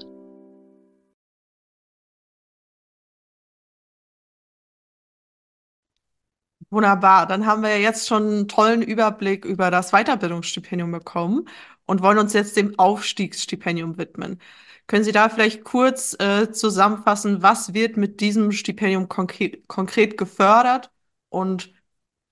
Wunderbar, 6.70 7.27
dann 7.27 7.46
haben 7.46 7.62
wir 7.63 7.79
jetzt 7.79 8.08
schon 8.08 8.24
einen 8.27 8.48
tollen 8.50 8.82
Überblick 8.82 9.46
über 9.46 9.72
das 9.72 9.91
Weiterbildungsstipendium 9.91 10.91
bekommen 10.91 11.48
und 11.86 12.01
wollen 12.01 12.17
uns 12.17 12.34
jetzt 12.34 12.58
dem 12.58 12.77
Aufstiegsstipendium 12.77 13.98
widmen. 13.98 14.41
Können 14.88 15.03
Sie 15.03 15.12
da 15.12 15.27
vielleicht 15.27 15.65
kurz 15.65 16.15
äh, 16.20 16.51
zusammenfassen, 16.51 17.44
was 17.44 17.74
wird 17.74 17.98
mit 17.98 18.22
diesem 18.22 18.53
Stipendium 18.53 19.10
konkret, 19.10 19.67
konkret 19.67 20.17
gefördert 20.17 20.91
und 21.29 21.74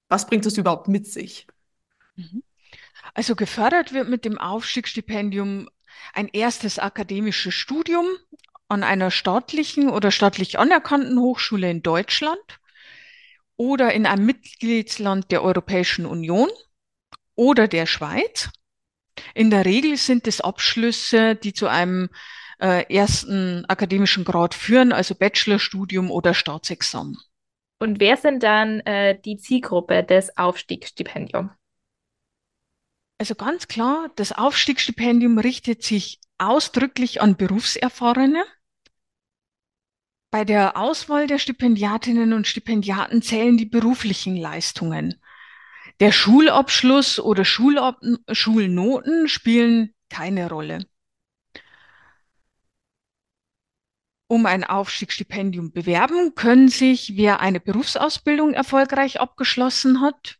was 0.07 0.25
bringt 0.25 0.45
es 0.45 0.57
überhaupt 0.57 0.87
mit 0.87 1.05
sich? 1.05 1.47
Mhm. 2.15 2.43
Also 3.13 3.35
gefördert 3.35 3.93
wird 3.93 4.09
mit 4.09 4.23
dem 4.23 4.37
Aufstiegsstipendium 4.37 5.69
ein 6.13 6.29
erstes 6.29 6.79
akademisches 6.79 7.53
Studium 7.53 8.07
an 8.69 8.83
einer 8.83 9.11
staatlichen 9.11 9.89
oder 9.89 10.11
staatlich 10.11 10.57
anerkannten 10.57 11.19
Hochschule 11.19 11.69
in 11.69 11.83
Deutschland 11.83 12.59
oder 13.57 13.93
in 13.93 14.05
einem 14.05 14.25
Mitgliedsland 14.25 15.31
der 15.31 15.43
Europäischen 15.43 16.05
Union 16.05 16.49
oder 17.35 17.67
der 17.67 17.85
Schweiz. 17.85 18.49
In 19.33 19.49
der 19.49 19.65
Regel 19.65 19.97
sind 19.97 20.27
es 20.27 20.41
Abschlüsse, 20.41 21.35
die 21.35 21.53
zu 21.53 21.67
einem 21.67 22.09
äh, 22.59 22.85
ersten 22.93 23.65
akademischen 23.65 24.23
Grad 24.23 24.53
führen, 24.53 24.91
also 24.91 25.15
Bachelorstudium 25.15 26.11
oder 26.11 26.33
Staatsexamen. 26.33 27.17
Und 27.79 27.99
wer 27.99 28.17
sind 28.17 28.43
dann 28.43 28.79
äh, 28.81 29.19
die 29.19 29.37
Zielgruppe 29.37 30.03
des 30.03 30.37
Aufstiegsstipendiums? 30.37 31.51
Also 33.17 33.35
ganz 33.35 33.67
klar, 33.67 34.09
das 34.15 34.31
Aufstiegsstipendium 34.31 35.37
richtet 35.37 35.83
sich 35.83 36.19
ausdrücklich 36.37 37.21
an 37.21 37.37
Berufserfahrene. 37.37 38.43
Bei 40.31 40.43
der 40.43 40.75
Auswahl 40.75 41.27
der 41.27 41.39
Stipendiatinnen 41.39 42.33
und 42.33 42.45
Stipendiaten 42.45 43.21
zählen 43.21 43.57
die 43.57 43.65
beruflichen 43.65 44.35
Leistungen. 44.35 45.21
Der 46.01 46.11
Schulabschluss 46.11 47.19
oder 47.19 47.45
Schulab 47.45 48.01
Schulnoten 48.31 49.29
spielen 49.29 49.93
keine 50.09 50.49
Rolle. 50.49 50.85
Um 54.27 54.47
ein 54.47 54.63
Aufstiegsstipendium 54.63 55.71
bewerben, 55.71 56.33
können 56.33 56.67
sich, 56.67 57.15
wer 57.15 57.41
eine 57.41 57.59
Berufsausbildung 57.59 58.53
erfolgreich 58.53 59.19
abgeschlossen 59.19 60.01
hat, 60.01 60.39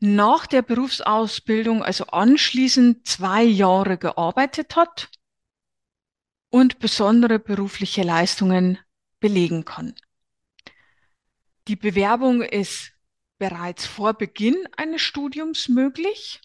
nach 0.00 0.46
der 0.46 0.62
Berufsausbildung, 0.62 1.82
also 1.82 2.06
anschließend 2.06 3.06
zwei 3.06 3.42
Jahre 3.42 3.96
gearbeitet 3.96 4.76
hat 4.76 5.10
und 6.50 6.78
besondere 6.78 7.38
berufliche 7.38 8.02
Leistungen 8.02 8.78
belegen 9.18 9.64
kann. 9.64 9.94
Die 11.68 11.76
Bewerbung 11.76 12.42
ist 12.42 12.92
bereits 13.38 13.86
vor 13.86 14.14
Beginn 14.14 14.56
eines 14.76 15.00
Studiums 15.00 15.68
möglich. 15.68 16.40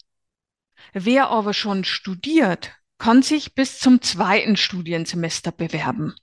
Wer 0.94 1.30
aber 1.30 1.54
schon 1.54 1.84
studiert, 1.84 2.72
kann 2.98 3.22
sich 3.24 3.56
bis 3.56 3.80
zum 3.80 4.02
zweiten 4.02 4.56
Studiensemester 4.56 5.52
bewerben. 5.52 6.16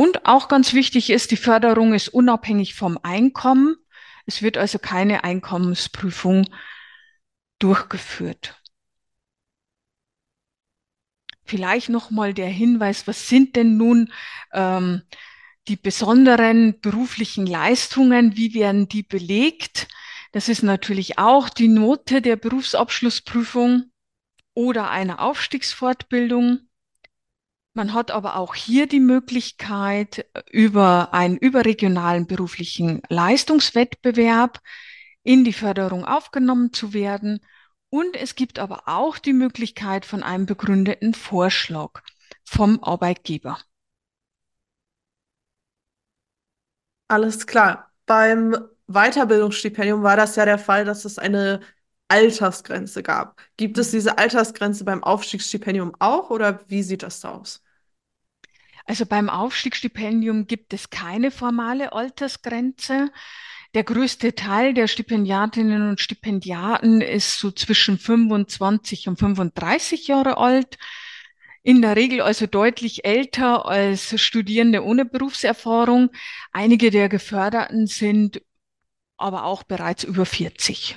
Und 0.00 0.24
auch 0.24 0.48
ganz 0.48 0.72
wichtig 0.72 1.10
ist, 1.10 1.30
die 1.30 1.36
Förderung 1.36 1.92
ist 1.92 2.08
unabhängig 2.08 2.72
vom 2.72 2.98
Einkommen. 3.02 3.76
Es 4.24 4.40
wird 4.40 4.56
also 4.56 4.78
keine 4.78 5.24
Einkommensprüfung 5.24 6.48
durchgeführt. 7.58 8.58
Vielleicht 11.44 11.90
nochmal 11.90 12.32
der 12.32 12.48
Hinweis, 12.48 13.06
was 13.06 13.28
sind 13.28 13.56
denn 13.56 13.76
nun 13.76 14.10
ähm, 14.54 15.02
die 15.68 15.76
besonderen 15.76 16.80
beruflichen 16.80 17.44
Leistungen, 17.44 18.38
wie 18.38 18.54
werden 18.54 18.88
die 18.88 19.02
belegt? 19.02 19.86
Das 20.32 20.48
ist 20.48 20.62
natürlich 20.62 21.18
auch 21.18 21.50
die 21.50 21.68
Note 21.68 22.22
der 22.22 22.36
Berufsabschlussprüfung 22.36 23.92
oder 24.54 24.88
einer 24.88 25.20
Aufstiegsfortbildung. 25.20 26.69
Man 27.72 27.94
hat 27.94 28.10
aber 28.10 28.36
auch 28.36 28.54
hier 28.54 28.88
die 28.88 29.00
Möglichkeit, 29.00 30.26
über 30.50 31.14
einen 31.14 31.36
überregionalen 31.36 32.26
beruflichen 32.26 33.00
Leistungswettbewerb 33.08 34.60
in 35.22 35.44
die 35.44 35.52
Förderung 35.52 36.04
aufgenommen 36.04 36.72
zu 36.72 36.92
werden. 36.92 37.40
Und 37.88 38.16
es 38.16 38.34
gibt 38.34 38.58
aber 38.58 38.82
auch 38.86 39.18
die 39.18 39.32
Möglichkeit 39.32 40.04
von 40.04 40.22
einem 40.22 40.46
begründeten 40.46 41.14
Vorschlag 41.14 42.02
vom 42.44 42.82
Arbeitgeber. 42.82 43.58
Alles 47.08 47.46
klar. 47.46 47.92
Beim 48.06 48.56
Weiterbildungsstipendium 48.88 50.02
war 50.02 50.16
das 50.16 50.34
ja 50.36 50.44
der 50.44 50.58
Fall, 50.58 50.84
dass 50.84 51.04
es 51.04 51.18
eine 51.18 51.60
Altersgrenze 52.10 53.02
gab. 53.02 53.40
Gibt 53.56 53.78
es 53.78 53.92
diese 53.92 54.18
Altersgrenze 54.18 54.84
beim 54.84 55.02
Aufstiegsstipendium 55.04 55.94
auch 55.98 56.30
oder 56.30 56.60
wie 56.68 56.82
sieht 56.82 57.02
das 57.02 57.20
da 57.20 57.30
aus? 57.36 57.62
Also 58.84 59.06
beim 59.06 59.30
Aufstiegsstipendium 59.30 60.46
gibt 60.46 60.72
es 60.72 60.90
keine 60.90 61.30
formale 61.30 61.92
Altersgrenze. 61.92 63.10
Der 63.74 63.84
größte 63.84 64.34
Teil 64.34 64.74
der 64.74 64.88
Stipendiatinnen 64.88 65.88
und 65.88 66.00
Stipendiaten 66.00 67.00
ist 67.00 67.38
so 67.38 67.52
zwischen 67.52 67.98
25 67.98 69.06
und 69.06 69.18
35 69.18 70.08
Jahre 70.08 70.38
alt. 70.38 70.76
In 71.62 71.82
der 71.82 71.94
Regel 71.94 72.22
also 72.22 72.46
deutlich 72.46 73.04
älter 73.04 73.66
als 73.66 74.20
Studierende 74.20 74.82
ohne 74.82 75.04
Berufserfahrung. 75.04 76.10
Einige 76.50 76.90
der 76.90 77.08
Geförderten 77.08 77.86
sind 77.86 78.42
aber 79.16 79.44
auch 79.44 79.62
bereits 79.62 80.02
über 80.02 80.26
40. 80.26 80.96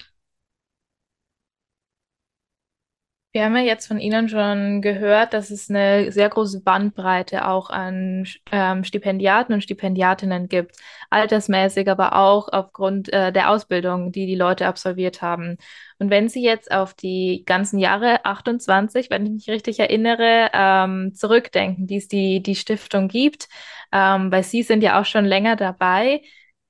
Wir 3.36 3.46
haben 3.46 3.56
ja 3.56 3.64
jetzt 3.64 3.88
von 3.88 4.00
Ihnen 4.00 4.30
schon 4.30 4.84
gehört, 4.84 5.34
dass 5.34 5.50
es 5.50 5.68
eine 5.68 6.12
sehr 6.12 6.30
große 6.30 6.62
Bandbreite 6.62 7.48
auch 7.48 7.72
an 7.72 8.28
ähm, 8.52 8.84
Stipendiaten 8.84 9.56
und 9.56 9.64
Stipendiatinnen 9.64 10.48
gibt, 10.50 10.76
altersmäßig, 11.10 11.90
aber 11.90 12.16
auch 12.16 12.50
aufgrund 12.50 13.12
äh, 13.12 13.32
der 13.34 13.50
Ausbildung, 13.50 14.12
die 14.12 14.28
die 14.28 14.36
Leute 14.36 14.68
absolviert 14.68 15.24
haben. 15.24 15.58
Und 15.98 16.12
wenn 16.12 16.30
Sie 16.30 16.44
jetzt 16.44 16.72
auf 16.72 16.94
die 16.94 17.42
ganzen 17.48 17.80
Jahre 17.80 18.24
28, 18.24 19.10
wenn 19.10 19.26
ich 19.26 19.32
mich 19.32 19.50
richtig 19.50 19.80
erinnere, 19.80 20.52
ähm, 20.54 21.16
zurückdenken, 21.16 21.88
die 21.88 21.98
es 21.98 22.08
die, 22.08 22.44
die 22.44 22.56
Stiftung 22.56 23.08
gibt, 23.08 23.48
ähm, 23.92 24.32
weil 24.32 24.44
Sie 24.44 24.62
sind 24.62 24.84
ja 24.84 25.02
auch 25.02 25.06
schon 25.06 25.26
länger 25.26 25.56
dabei, 25.56 26.22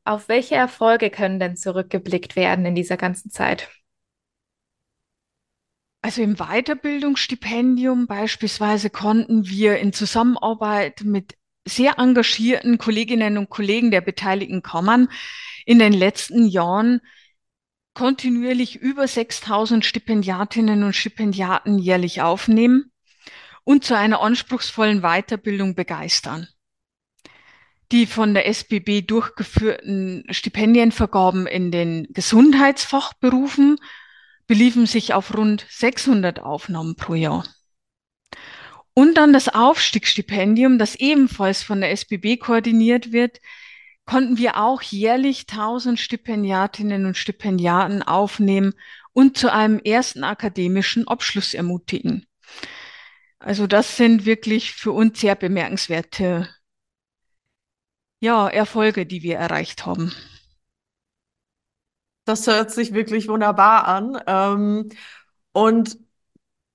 auf 0.05 0.29
welche 0.29 0.55
Erfolge 0.55 1.09
können 1.09 1.39
denn 1.41 1.57
zurückgeblickt 1.57 2.37
werden 2.37 2.65
in 2.65 2.75
dieser 2.75 2.95
ganzen 2.95 3.31
Zeit? 3.31 3.69
Also 6.03 6.21
im 6.21 6.35
Weiterbildungsstipendium 6.35 8.07
beispielsweise 8.07 8.89
konnten 8.89 9.47
wir 9.47 9.77
in 9.79 9.93
Zusammenarbeit 9.93 11.05
mit 11.05 11.37
sehr 11.65 11.97
engagierten 11.97 12.77
Kolleginnen 12.77 13.37
und 13.37 13.49
Kollegen 13.49 13.89
der 13.89 14.01
beteiligten 14.01 14.61
Kammern 14.61 15.07
in 15.65 15.79
den 15.79 15.93
letzten 15.93 16.45
Jahren 16.45 16.99
kontinuierlich 17.93 18.75
über 18.75 19.07
6000 19.07 19.85
Stipendiatinnen 19.85 20.83
und 20.83 20.93
Stipendiaten 20.93 21.79
jährlich 21.79 22.21
aufnehmen 22.21 22.91
und 23.63 23.85
zu 23.85 23.95
einer 23.97 24.19
anspruchsvollen 24.19 25.03
Weiterbildung 25.03 25.73
begeistern. 25.73 26.49
Die 27.93 28.07
von 28.07 28.33
der 28.33 28.45
SBB 28.49 29.03
durchgeführten 29.07 30.25
Stipendienvergaben 30.31 31.47
in 31.47 31.71
den 31.71 32.07
Gesundheitsfachberufen 32.11 33.77
beliefen 34.47 34.85
sich 34.85 35.13
auf 35.13 35.35
rund 35.35 35.65
600 35.69 36.39
Aufnahmen 36.39 36.95
pro 36.95 37.13
Jahr. 37.13 37.45
Und 38.93 39.15
dann 39.15 39.33
das 39.33 39.49
Aufstiegsstipendium, 39.49 40.77
das 40.77 40.95
ebenfalls 40.95 41.63
von 41.63 41.81
der 41.81 41.91
SBB 41.91 42.37
koordiniert 42.37 43.11
wird, 43.11 43.39
konnten 44.05 44.37
wir 44.37 44.57
auch 44.57 44.81
jährlich 44.81 45.45
1000 45.49 45.99
Stipendiatinnen 45.99 47.05
und 47.05 47.17
Stipendiaten 47.17 48.03
aufnehmen 48.03 48.73
und 49.13 49.37
zu 49.37 49.51
einem 49.51 49.79
ersten 49.79 50.23
akademischen 50.23 51.07
Abschluss 51.07 51.53
ermutigen. 51.53 52.27
Also 53.39 53.67
das 53.67 53.97
sind 53.97 54.25
wirklich 54.25 54.73
für 54.73 54.91
uns 54.91 55.19
sehr 55.19 55.35
bemerkenswerte 55.35 56.49
ja, 58.19 58.47
Erfolge, 58.47 59.05
die 59.05 59.21
wir 59.21 59.37
erreicht 59.37 59.85
haben. 59.85 60.13
Das 62.25 62.47
hört 62.47 62.71
sich 62.71 62.93
wirklich 62.93 63.27
wunderbar 63.27 63.85
an. 63.87 64.19
Ähm, 64.27 64.89
und 65.53 65.97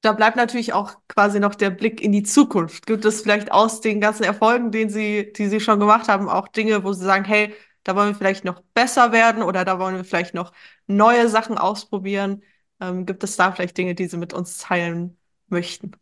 da 0.02 0.12
bleibt 0.12 0.36
natürlich 0.36 0.72
auch 0.74 0.94
quasi 1.08 1.40
noch 1.40 1.54
der 1.56 1.70
Blick 1.70 2.00
in 2.02 2.12
die 2.12 2.22
Zukunft. 2.24 2.86
Gibt 2.86 3.04
es 3.04 3.22
vielleicht 3.22 3.52
aus 3.52 3.80
den 3.82 4.00
ganzen 4.00 4.24
Erfolgen, 4.24 4.72
den 4.72 4.90
Sie, 4.90 5.32
die 5.34 5.48
Sie 5.48 5.60
schon 5.60 5.80
gemacht 5.80 6.08
haben, 6.08 6.28
auch 6.30 6.48
Dinge, 6.48 6.84
wo 6.84 6.92
Sie 6.94 7.04
sagen, 7.04 7.24
hey, 7.26 7.54
da 7.84 7.96
wollen 7.96 8.10
wir 8.10 8.16
vielleicht 8.16 8.44
noch 8.44 8.62
besser 8.74 9.12
werden 9.12 9.42
oder 9.42 9.64
da 9.64 9.78
wollen 9.80 9.96
wir 9.96 10.04
vielleicht 10.04 10.34
noch 10.34 10.52
neue 10.86 11.28
Sachen 11.28 11.58
ausprobieren? 11.58 12.42
Ähm, 12.80 13.06
gibt 13.06 13.24
es 13.24 13.36
da 13.36 13.52
vielleicht 13.52 13.78
Dinge, 13.78 13.94
die 13.94 14.08
Sie 14.08 14.18
mit 14.18 14.34
uns 14.34 14.58
teilen 14.58 15.18
möchten? 15.48 15.92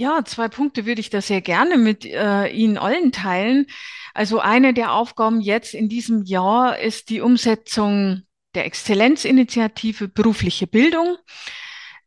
Ja, 0.00 0.24
zwei 0.24 0.46
Punkte 0.46 0.86
würde 0.86 1.00
ich 1.00 1.10
da 1.10 1.20
sehr 1.20 1.40
gerne 1.40 1.76
mit 1.76 2.04
äh, 2.04 2.46
Ihnen 2.50 2.78
allen 2.78 3.10
teilen. 3.10 3.66
Also 4.14 4.38
eine 4.38 4.72
der 4.72 4.92
Aufgaben 4.92 5.40
jetzt 5.40 5.74
in 5.74 5.88
diesem 5.88 6.22
Jahr 6.22 6.78
ist 6.78 7.10
die 7.10 7.20
Umsetzung 7.20 8.22
der 8.54 8.64
Exzellenzinitiative 8.64 10.06
berufliche 10.06 10.68
Bildung. 10.68 11.16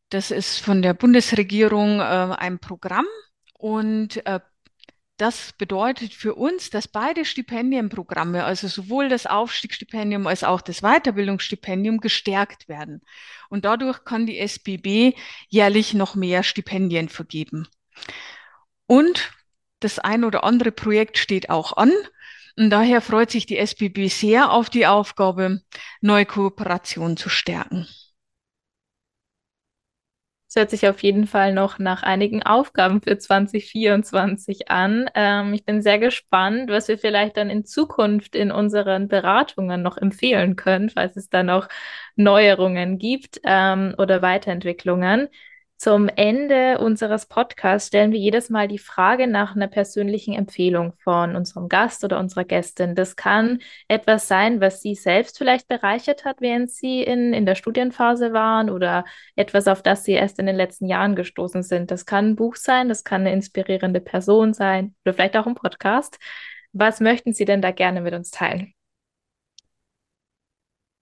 Das 0.08 0.32
ist 0.32 0.60
von 0.60 0.82
der 0.82 0.94
Bundesregierung 0.94 2.00
äh, 2.00 2.04
ein 2.04 2.60
Programm 2.60 3.08
und 3.60 4.26
äh, 4.26 4.40
das 5.18 5.52
bedeutet 5.58 6.14
für 6.14 6.36
uns, 6.36 6.70
dass 6.70 6.88
beide 6.88 7.26
Stipendienprogramme, 7.26 8.46
also 8.46 8.70
sowohl 8.70 9.10
das 9.10 9.26
Aufstiegsstipendium 9.26 10.28
als 10.28 10.46
auch 10.46 10.62
das 10.62 10.80
Weiterbildungsstipendium, 10.80 12.00
gestärkt 12.00 12.70
werden. 12.70 13.02
Und 13.50 13.66
dadurch 13.66 14.06
kann 14.06 14.26
die 14.26 14.40
SBB 14.40 15.14
jährlich 15.50 15.94
noch 15.94 16.16
mehr 16.16 16.42
Stipendien 16.44 17.10
vergeben. 17.10 17.68
Und 18.88 19.32
das 19.80 20.00
ein 20.00 20.24
oder 20.24 20.44
andere 20.44 20.72
Projekt 20.72 21.18
steht 21.18 21.50
auch 21.50 21.78
an. 21.78 21.92
Und 22.58 22.70
daher 22.70 23.02
freut 23.02 23.32
sich 23.32 23.46
die 23.46 23.58
SBB 23.58 24.08
sehr 24.08 24.52
auf 24.52 24.70
die 24.70 24.86
Aufgabe, 24.86 25.62
neue 26.02 26.26
Kooperationen 26.26 27.18
zu 27.18 27.30
stärken. 27.30 27.88
Es 30.52 30.58
hört 30.58 30.70
sich 30.70 30.86
auf 30.86 31.02
jeden 31.02 31.28
Fall 31.28 31.54
noch 31.54 31.80
nach 31.80 32.04
einigen 32.04 32.44
Aufgaben 32.44 33.02
für 33.02 33.18
2024 33.18 34.70
an. 34.70 35.10
Ähm, 35.16 35.54
ich 35.54 35.64
bin 35.64 35.82
sehr 35.82 35.98
gespannt, 35.98 36.70
was 36.70 36.90
wir 36.90 36.98
vielleicht 36.98 37.38
dann 37.38 37.50
in 37.50 37.64
Zukunft 37.64 38.36
in 38.36 38.52
unseren 38.52 39.08
Beratungen 39.08 39.82
noch 39.82 39.96
empfehlen 39.96 40.58
können, 40.58 40.90
falls 40.90 41.16
es 41.16 41.30
da 41.30 41.44
noch 41.44 41.70
Neuerungen 42.18 42.98
gibt 42.98 43.40
ähm, 43.46 43.96
oder 43.98 44.22
Weiterentwicklungen. 44.22 45.30
Zum 45.82 46.10
Ende 46.10 46.78
unseres 46.78 47.26
Podcasts 47.26 47.88
stellen 47.88 48.12
wir 48.12 48.20
jedes 48.20 48.52
Mal 48.52 48.67
die 48.67 48.78
Frage 48.78 49.26
nach 49.26 49.56
einer 49.56 49.65
persönlichen 49.65 50.36
Empfehlung 50.36 50.94
von 51.04 51.36
unserem 51.36 51.70
Gast 51.70 52.04
oder 52.04 52.20
unserer 52.20 52.44
Gästin. 52.44 52.94
Das 52.94 53.15
kann 53.15 53.63
etwas 53.88 54.28
sein, 54.28 54.62
was 54.62 54.82
Sie 54.82 54.94
selbst 54.94 55.39
vielleicht 55.39 55.67
bereichert 55.67 56.24
hat, 56.24 56.39
während 56.39 56.70
Sie 56.70 57.02
in, 57.02 57.34
in 57.34 57.48
der 57.48 57.56
Studienphase 57.56 58.32
waren 58.32 58.70
oder 58.70 59.06
etwas, 59.36 59.67
auf 59.67 59.82
das 59.82 60.04
Sie 60.04 60.12
erst 60.12 60.38
in 60.38 60.46
den 60.46 60.56
letzten 60.56 60.86
Jahren 60.86 61.15
gestoßen 61.15 61.63
sind. 61.63 61.89
Das 61.89 62.06
kann 62.06 62.28
ein 62.28 62.36
Buch 62.36 62.58
sein, 62.58 62.88
das 62.88 63.04
kann 63.04 63.22
eine 63.22 63.34
inspirierende 63.34 64.02
Person 64.02 64.54
sein 64.54 64.94
oder 65.04 65.15
vielleicht 65.15 65.36
auch 65.36 65.48
ein 65.48 65.56
Podcast. 65.56 66.20
Was 66.74 67.00
möchten 67.00 67.34
Sie 67.34 67.46
denn 67.46 67.63
da 67.63 67.72
gerne 67.72 68.02
mit 68.02 68.13
uns 68.13 68.30
teilen? 68.30 68.76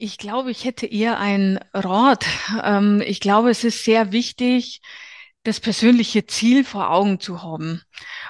Ich 0.01 0.17
glaube, 0.17 0.49
ich 0.51 0.63
hätte 0.65 0.85
eher 0.88 1.19
ein 1.19 1.59
Rat. 1.73 2.25
Ähm, 2.63 3.03
ich 3.05 3.19
glaube, 3.19 3.49
es 3.49 3.63
ist 3.63 3.83
sehr 3.83 4.12
wichtig, 4.12 4.81
das 5.43 5.59
persönliche 5.59 6.25
Ziel 6.25 6.63
vor 6.63 6.89
Augen 6.89 7.19
zu 7.19 7.43
haben. 7.43 7.81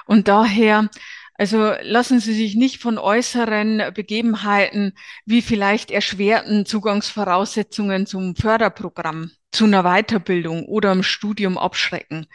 Und 0.06 0.28
daher 0.28 0.90
Also 1.34 1.74
lassen 1.82 2.20
Sie 2.20 2.34
sich 2.34 2.56
nicht 2.56 2.80
von 2.82 2.98
äußeren 2.98 3.94
Begebenheiten 3.94 4.94
wie 5.26 5.42
vielleicht 5.42 5.90
erschwerten 5.90 6.66
Zugangsvoraussetzungen 6.66 8.06
zum 8.06 8.36
Förderprogramm, 8.36 9.32
zu 9.52 9.64
einer 9.66 9.82
Weiterbildung 9.84 10.66
oder 10.66 10.92
im 10.92 11.02
Studium 11.02 11.58
abschrecken. 11.58 12.28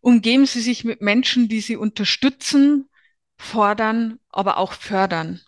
Umgeben 0.00 0.46
Sie 0.46 0.60
sich 0.60 0.84
mit 0.84 1.00
Menschen, 1.02 1.48
die 1.48 1.60
Sie 1.60 1.76
unterstützen, 1.76 2.88
fordern, 3.38 4.20
aber 4.30 4.58
auch 4.58 4.74
fördern. 4.74 5.40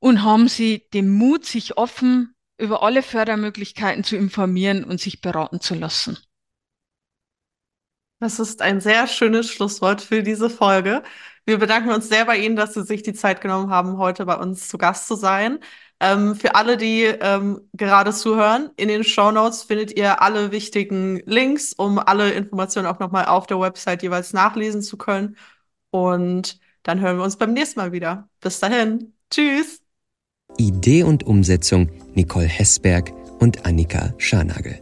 Und 0.00 0.22
haben 0.24 0.48
Sie 0.48 0.88
den 0.94 1.10
Mut, 1.10 1.44
sich 1.46 1.76
offen 1.76 2.34
über 2.62 2.82
alle 2.82 3.02
Fördermöglichkeiten 3.02 4.04
zu 4.04 4.16
informieren 4.16 4.84
und 4.84 5.00
sich 5.00 5.20
beraten 5.20 5.60
zu 5.60 5.74
lassen. 5.74 6.16
Das 8.20 8.38
ist 8.38 8.62
ein 8.62 8.80
sehr 8.80 9.08
schönes 9.08 9.50
Schlusswort 9.50 10.00
für 10.00 10.22
diese 10.22 10.48
Folge. 10.48 11.02
Wir 11.44 11.58
bedanken 11.58 11.90
uns 11.90 12.08
sehr 12.08 12.24
bei 12.24 12.38
Ihnen, 12.38 12.54
dass 12.54 12.74
Sie 12.74 12.84
sich 12.84 13.02
die 13.02 13.14
Zeit 13.14 13.40
genommen 13.40 13.70
haben, 13.70 13.98
heute 13.98 14.24
bei 14.26 14.36
uns 14.36 14.68
zu 14.68 14.78
Gast 14.78 15.08
zu 15.08 15.16
sein. 15.16 15.58
Ähm, 15.98 16.36
für 16.36 16.54
alle, 16.54 16.76
die 16.76 17.02
ähm, 17.04 17.68
gerade 17.72 18.12
zuhören, 18.12 18.70
in 18.76 18.88
den 18.88 19.02
Show 19.04 19.32
Notes 19.32 19.64
findet 19.64 19.96
ihr 19.96 20.22
alle 20.22 20.52
wichtigen 20.52 21.20
Links, 21.26 21.72
um 21.72 21.98
alle 21.98 22.30
Informationen 22.32 22.86
auch 22.86 23.00
nochmal 23.00 23.26
auf 23.26 23.46
der 23.48 23.60
Website 23.60 24.02
jeweils 24.04 24.32
nachlesen 24.32 24.82
zu 24.82 24.96
können. 24.96 25.36
Und 25.90 26.60
dann 26.84 27.00
hören 27.00 27.18
wir 27.18 27.24
uns 27.24 27.36
beim 27.36 27.52
nächsten 27.52 27.80
Mal 27.80 27.92
wieder. 27.92 28.28
Bis 28.40 28.60
dahin. 28.60 29.14
Tschüss. 29.30 29.81
Idee 30.56 31.02
und 31.02 31.26
Umsetzung 31.26 31.88
Nicole 32.14 32.46
Hessberg 32.46 33.12
und 33.40 33.66
Annika 33.66 34.14
Scharnagel. 34.18 34.78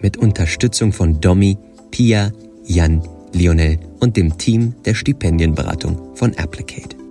Mit 0.00 0.16
Unterstützung 0.16 0.92
von 0.92 1.20
Domi, 1.20 1.56
Pia, 1.90 2.30
Jan, 2.64 3.02
Lionel 3.32 3.78
und 4.00 4.16
dem 4.16 4.36
Team 4.38 4.74
der 4.84 4.94
Stipendienberatung 4.94 6.14
von 6.14 6.34
Applicate. 6.36 7.03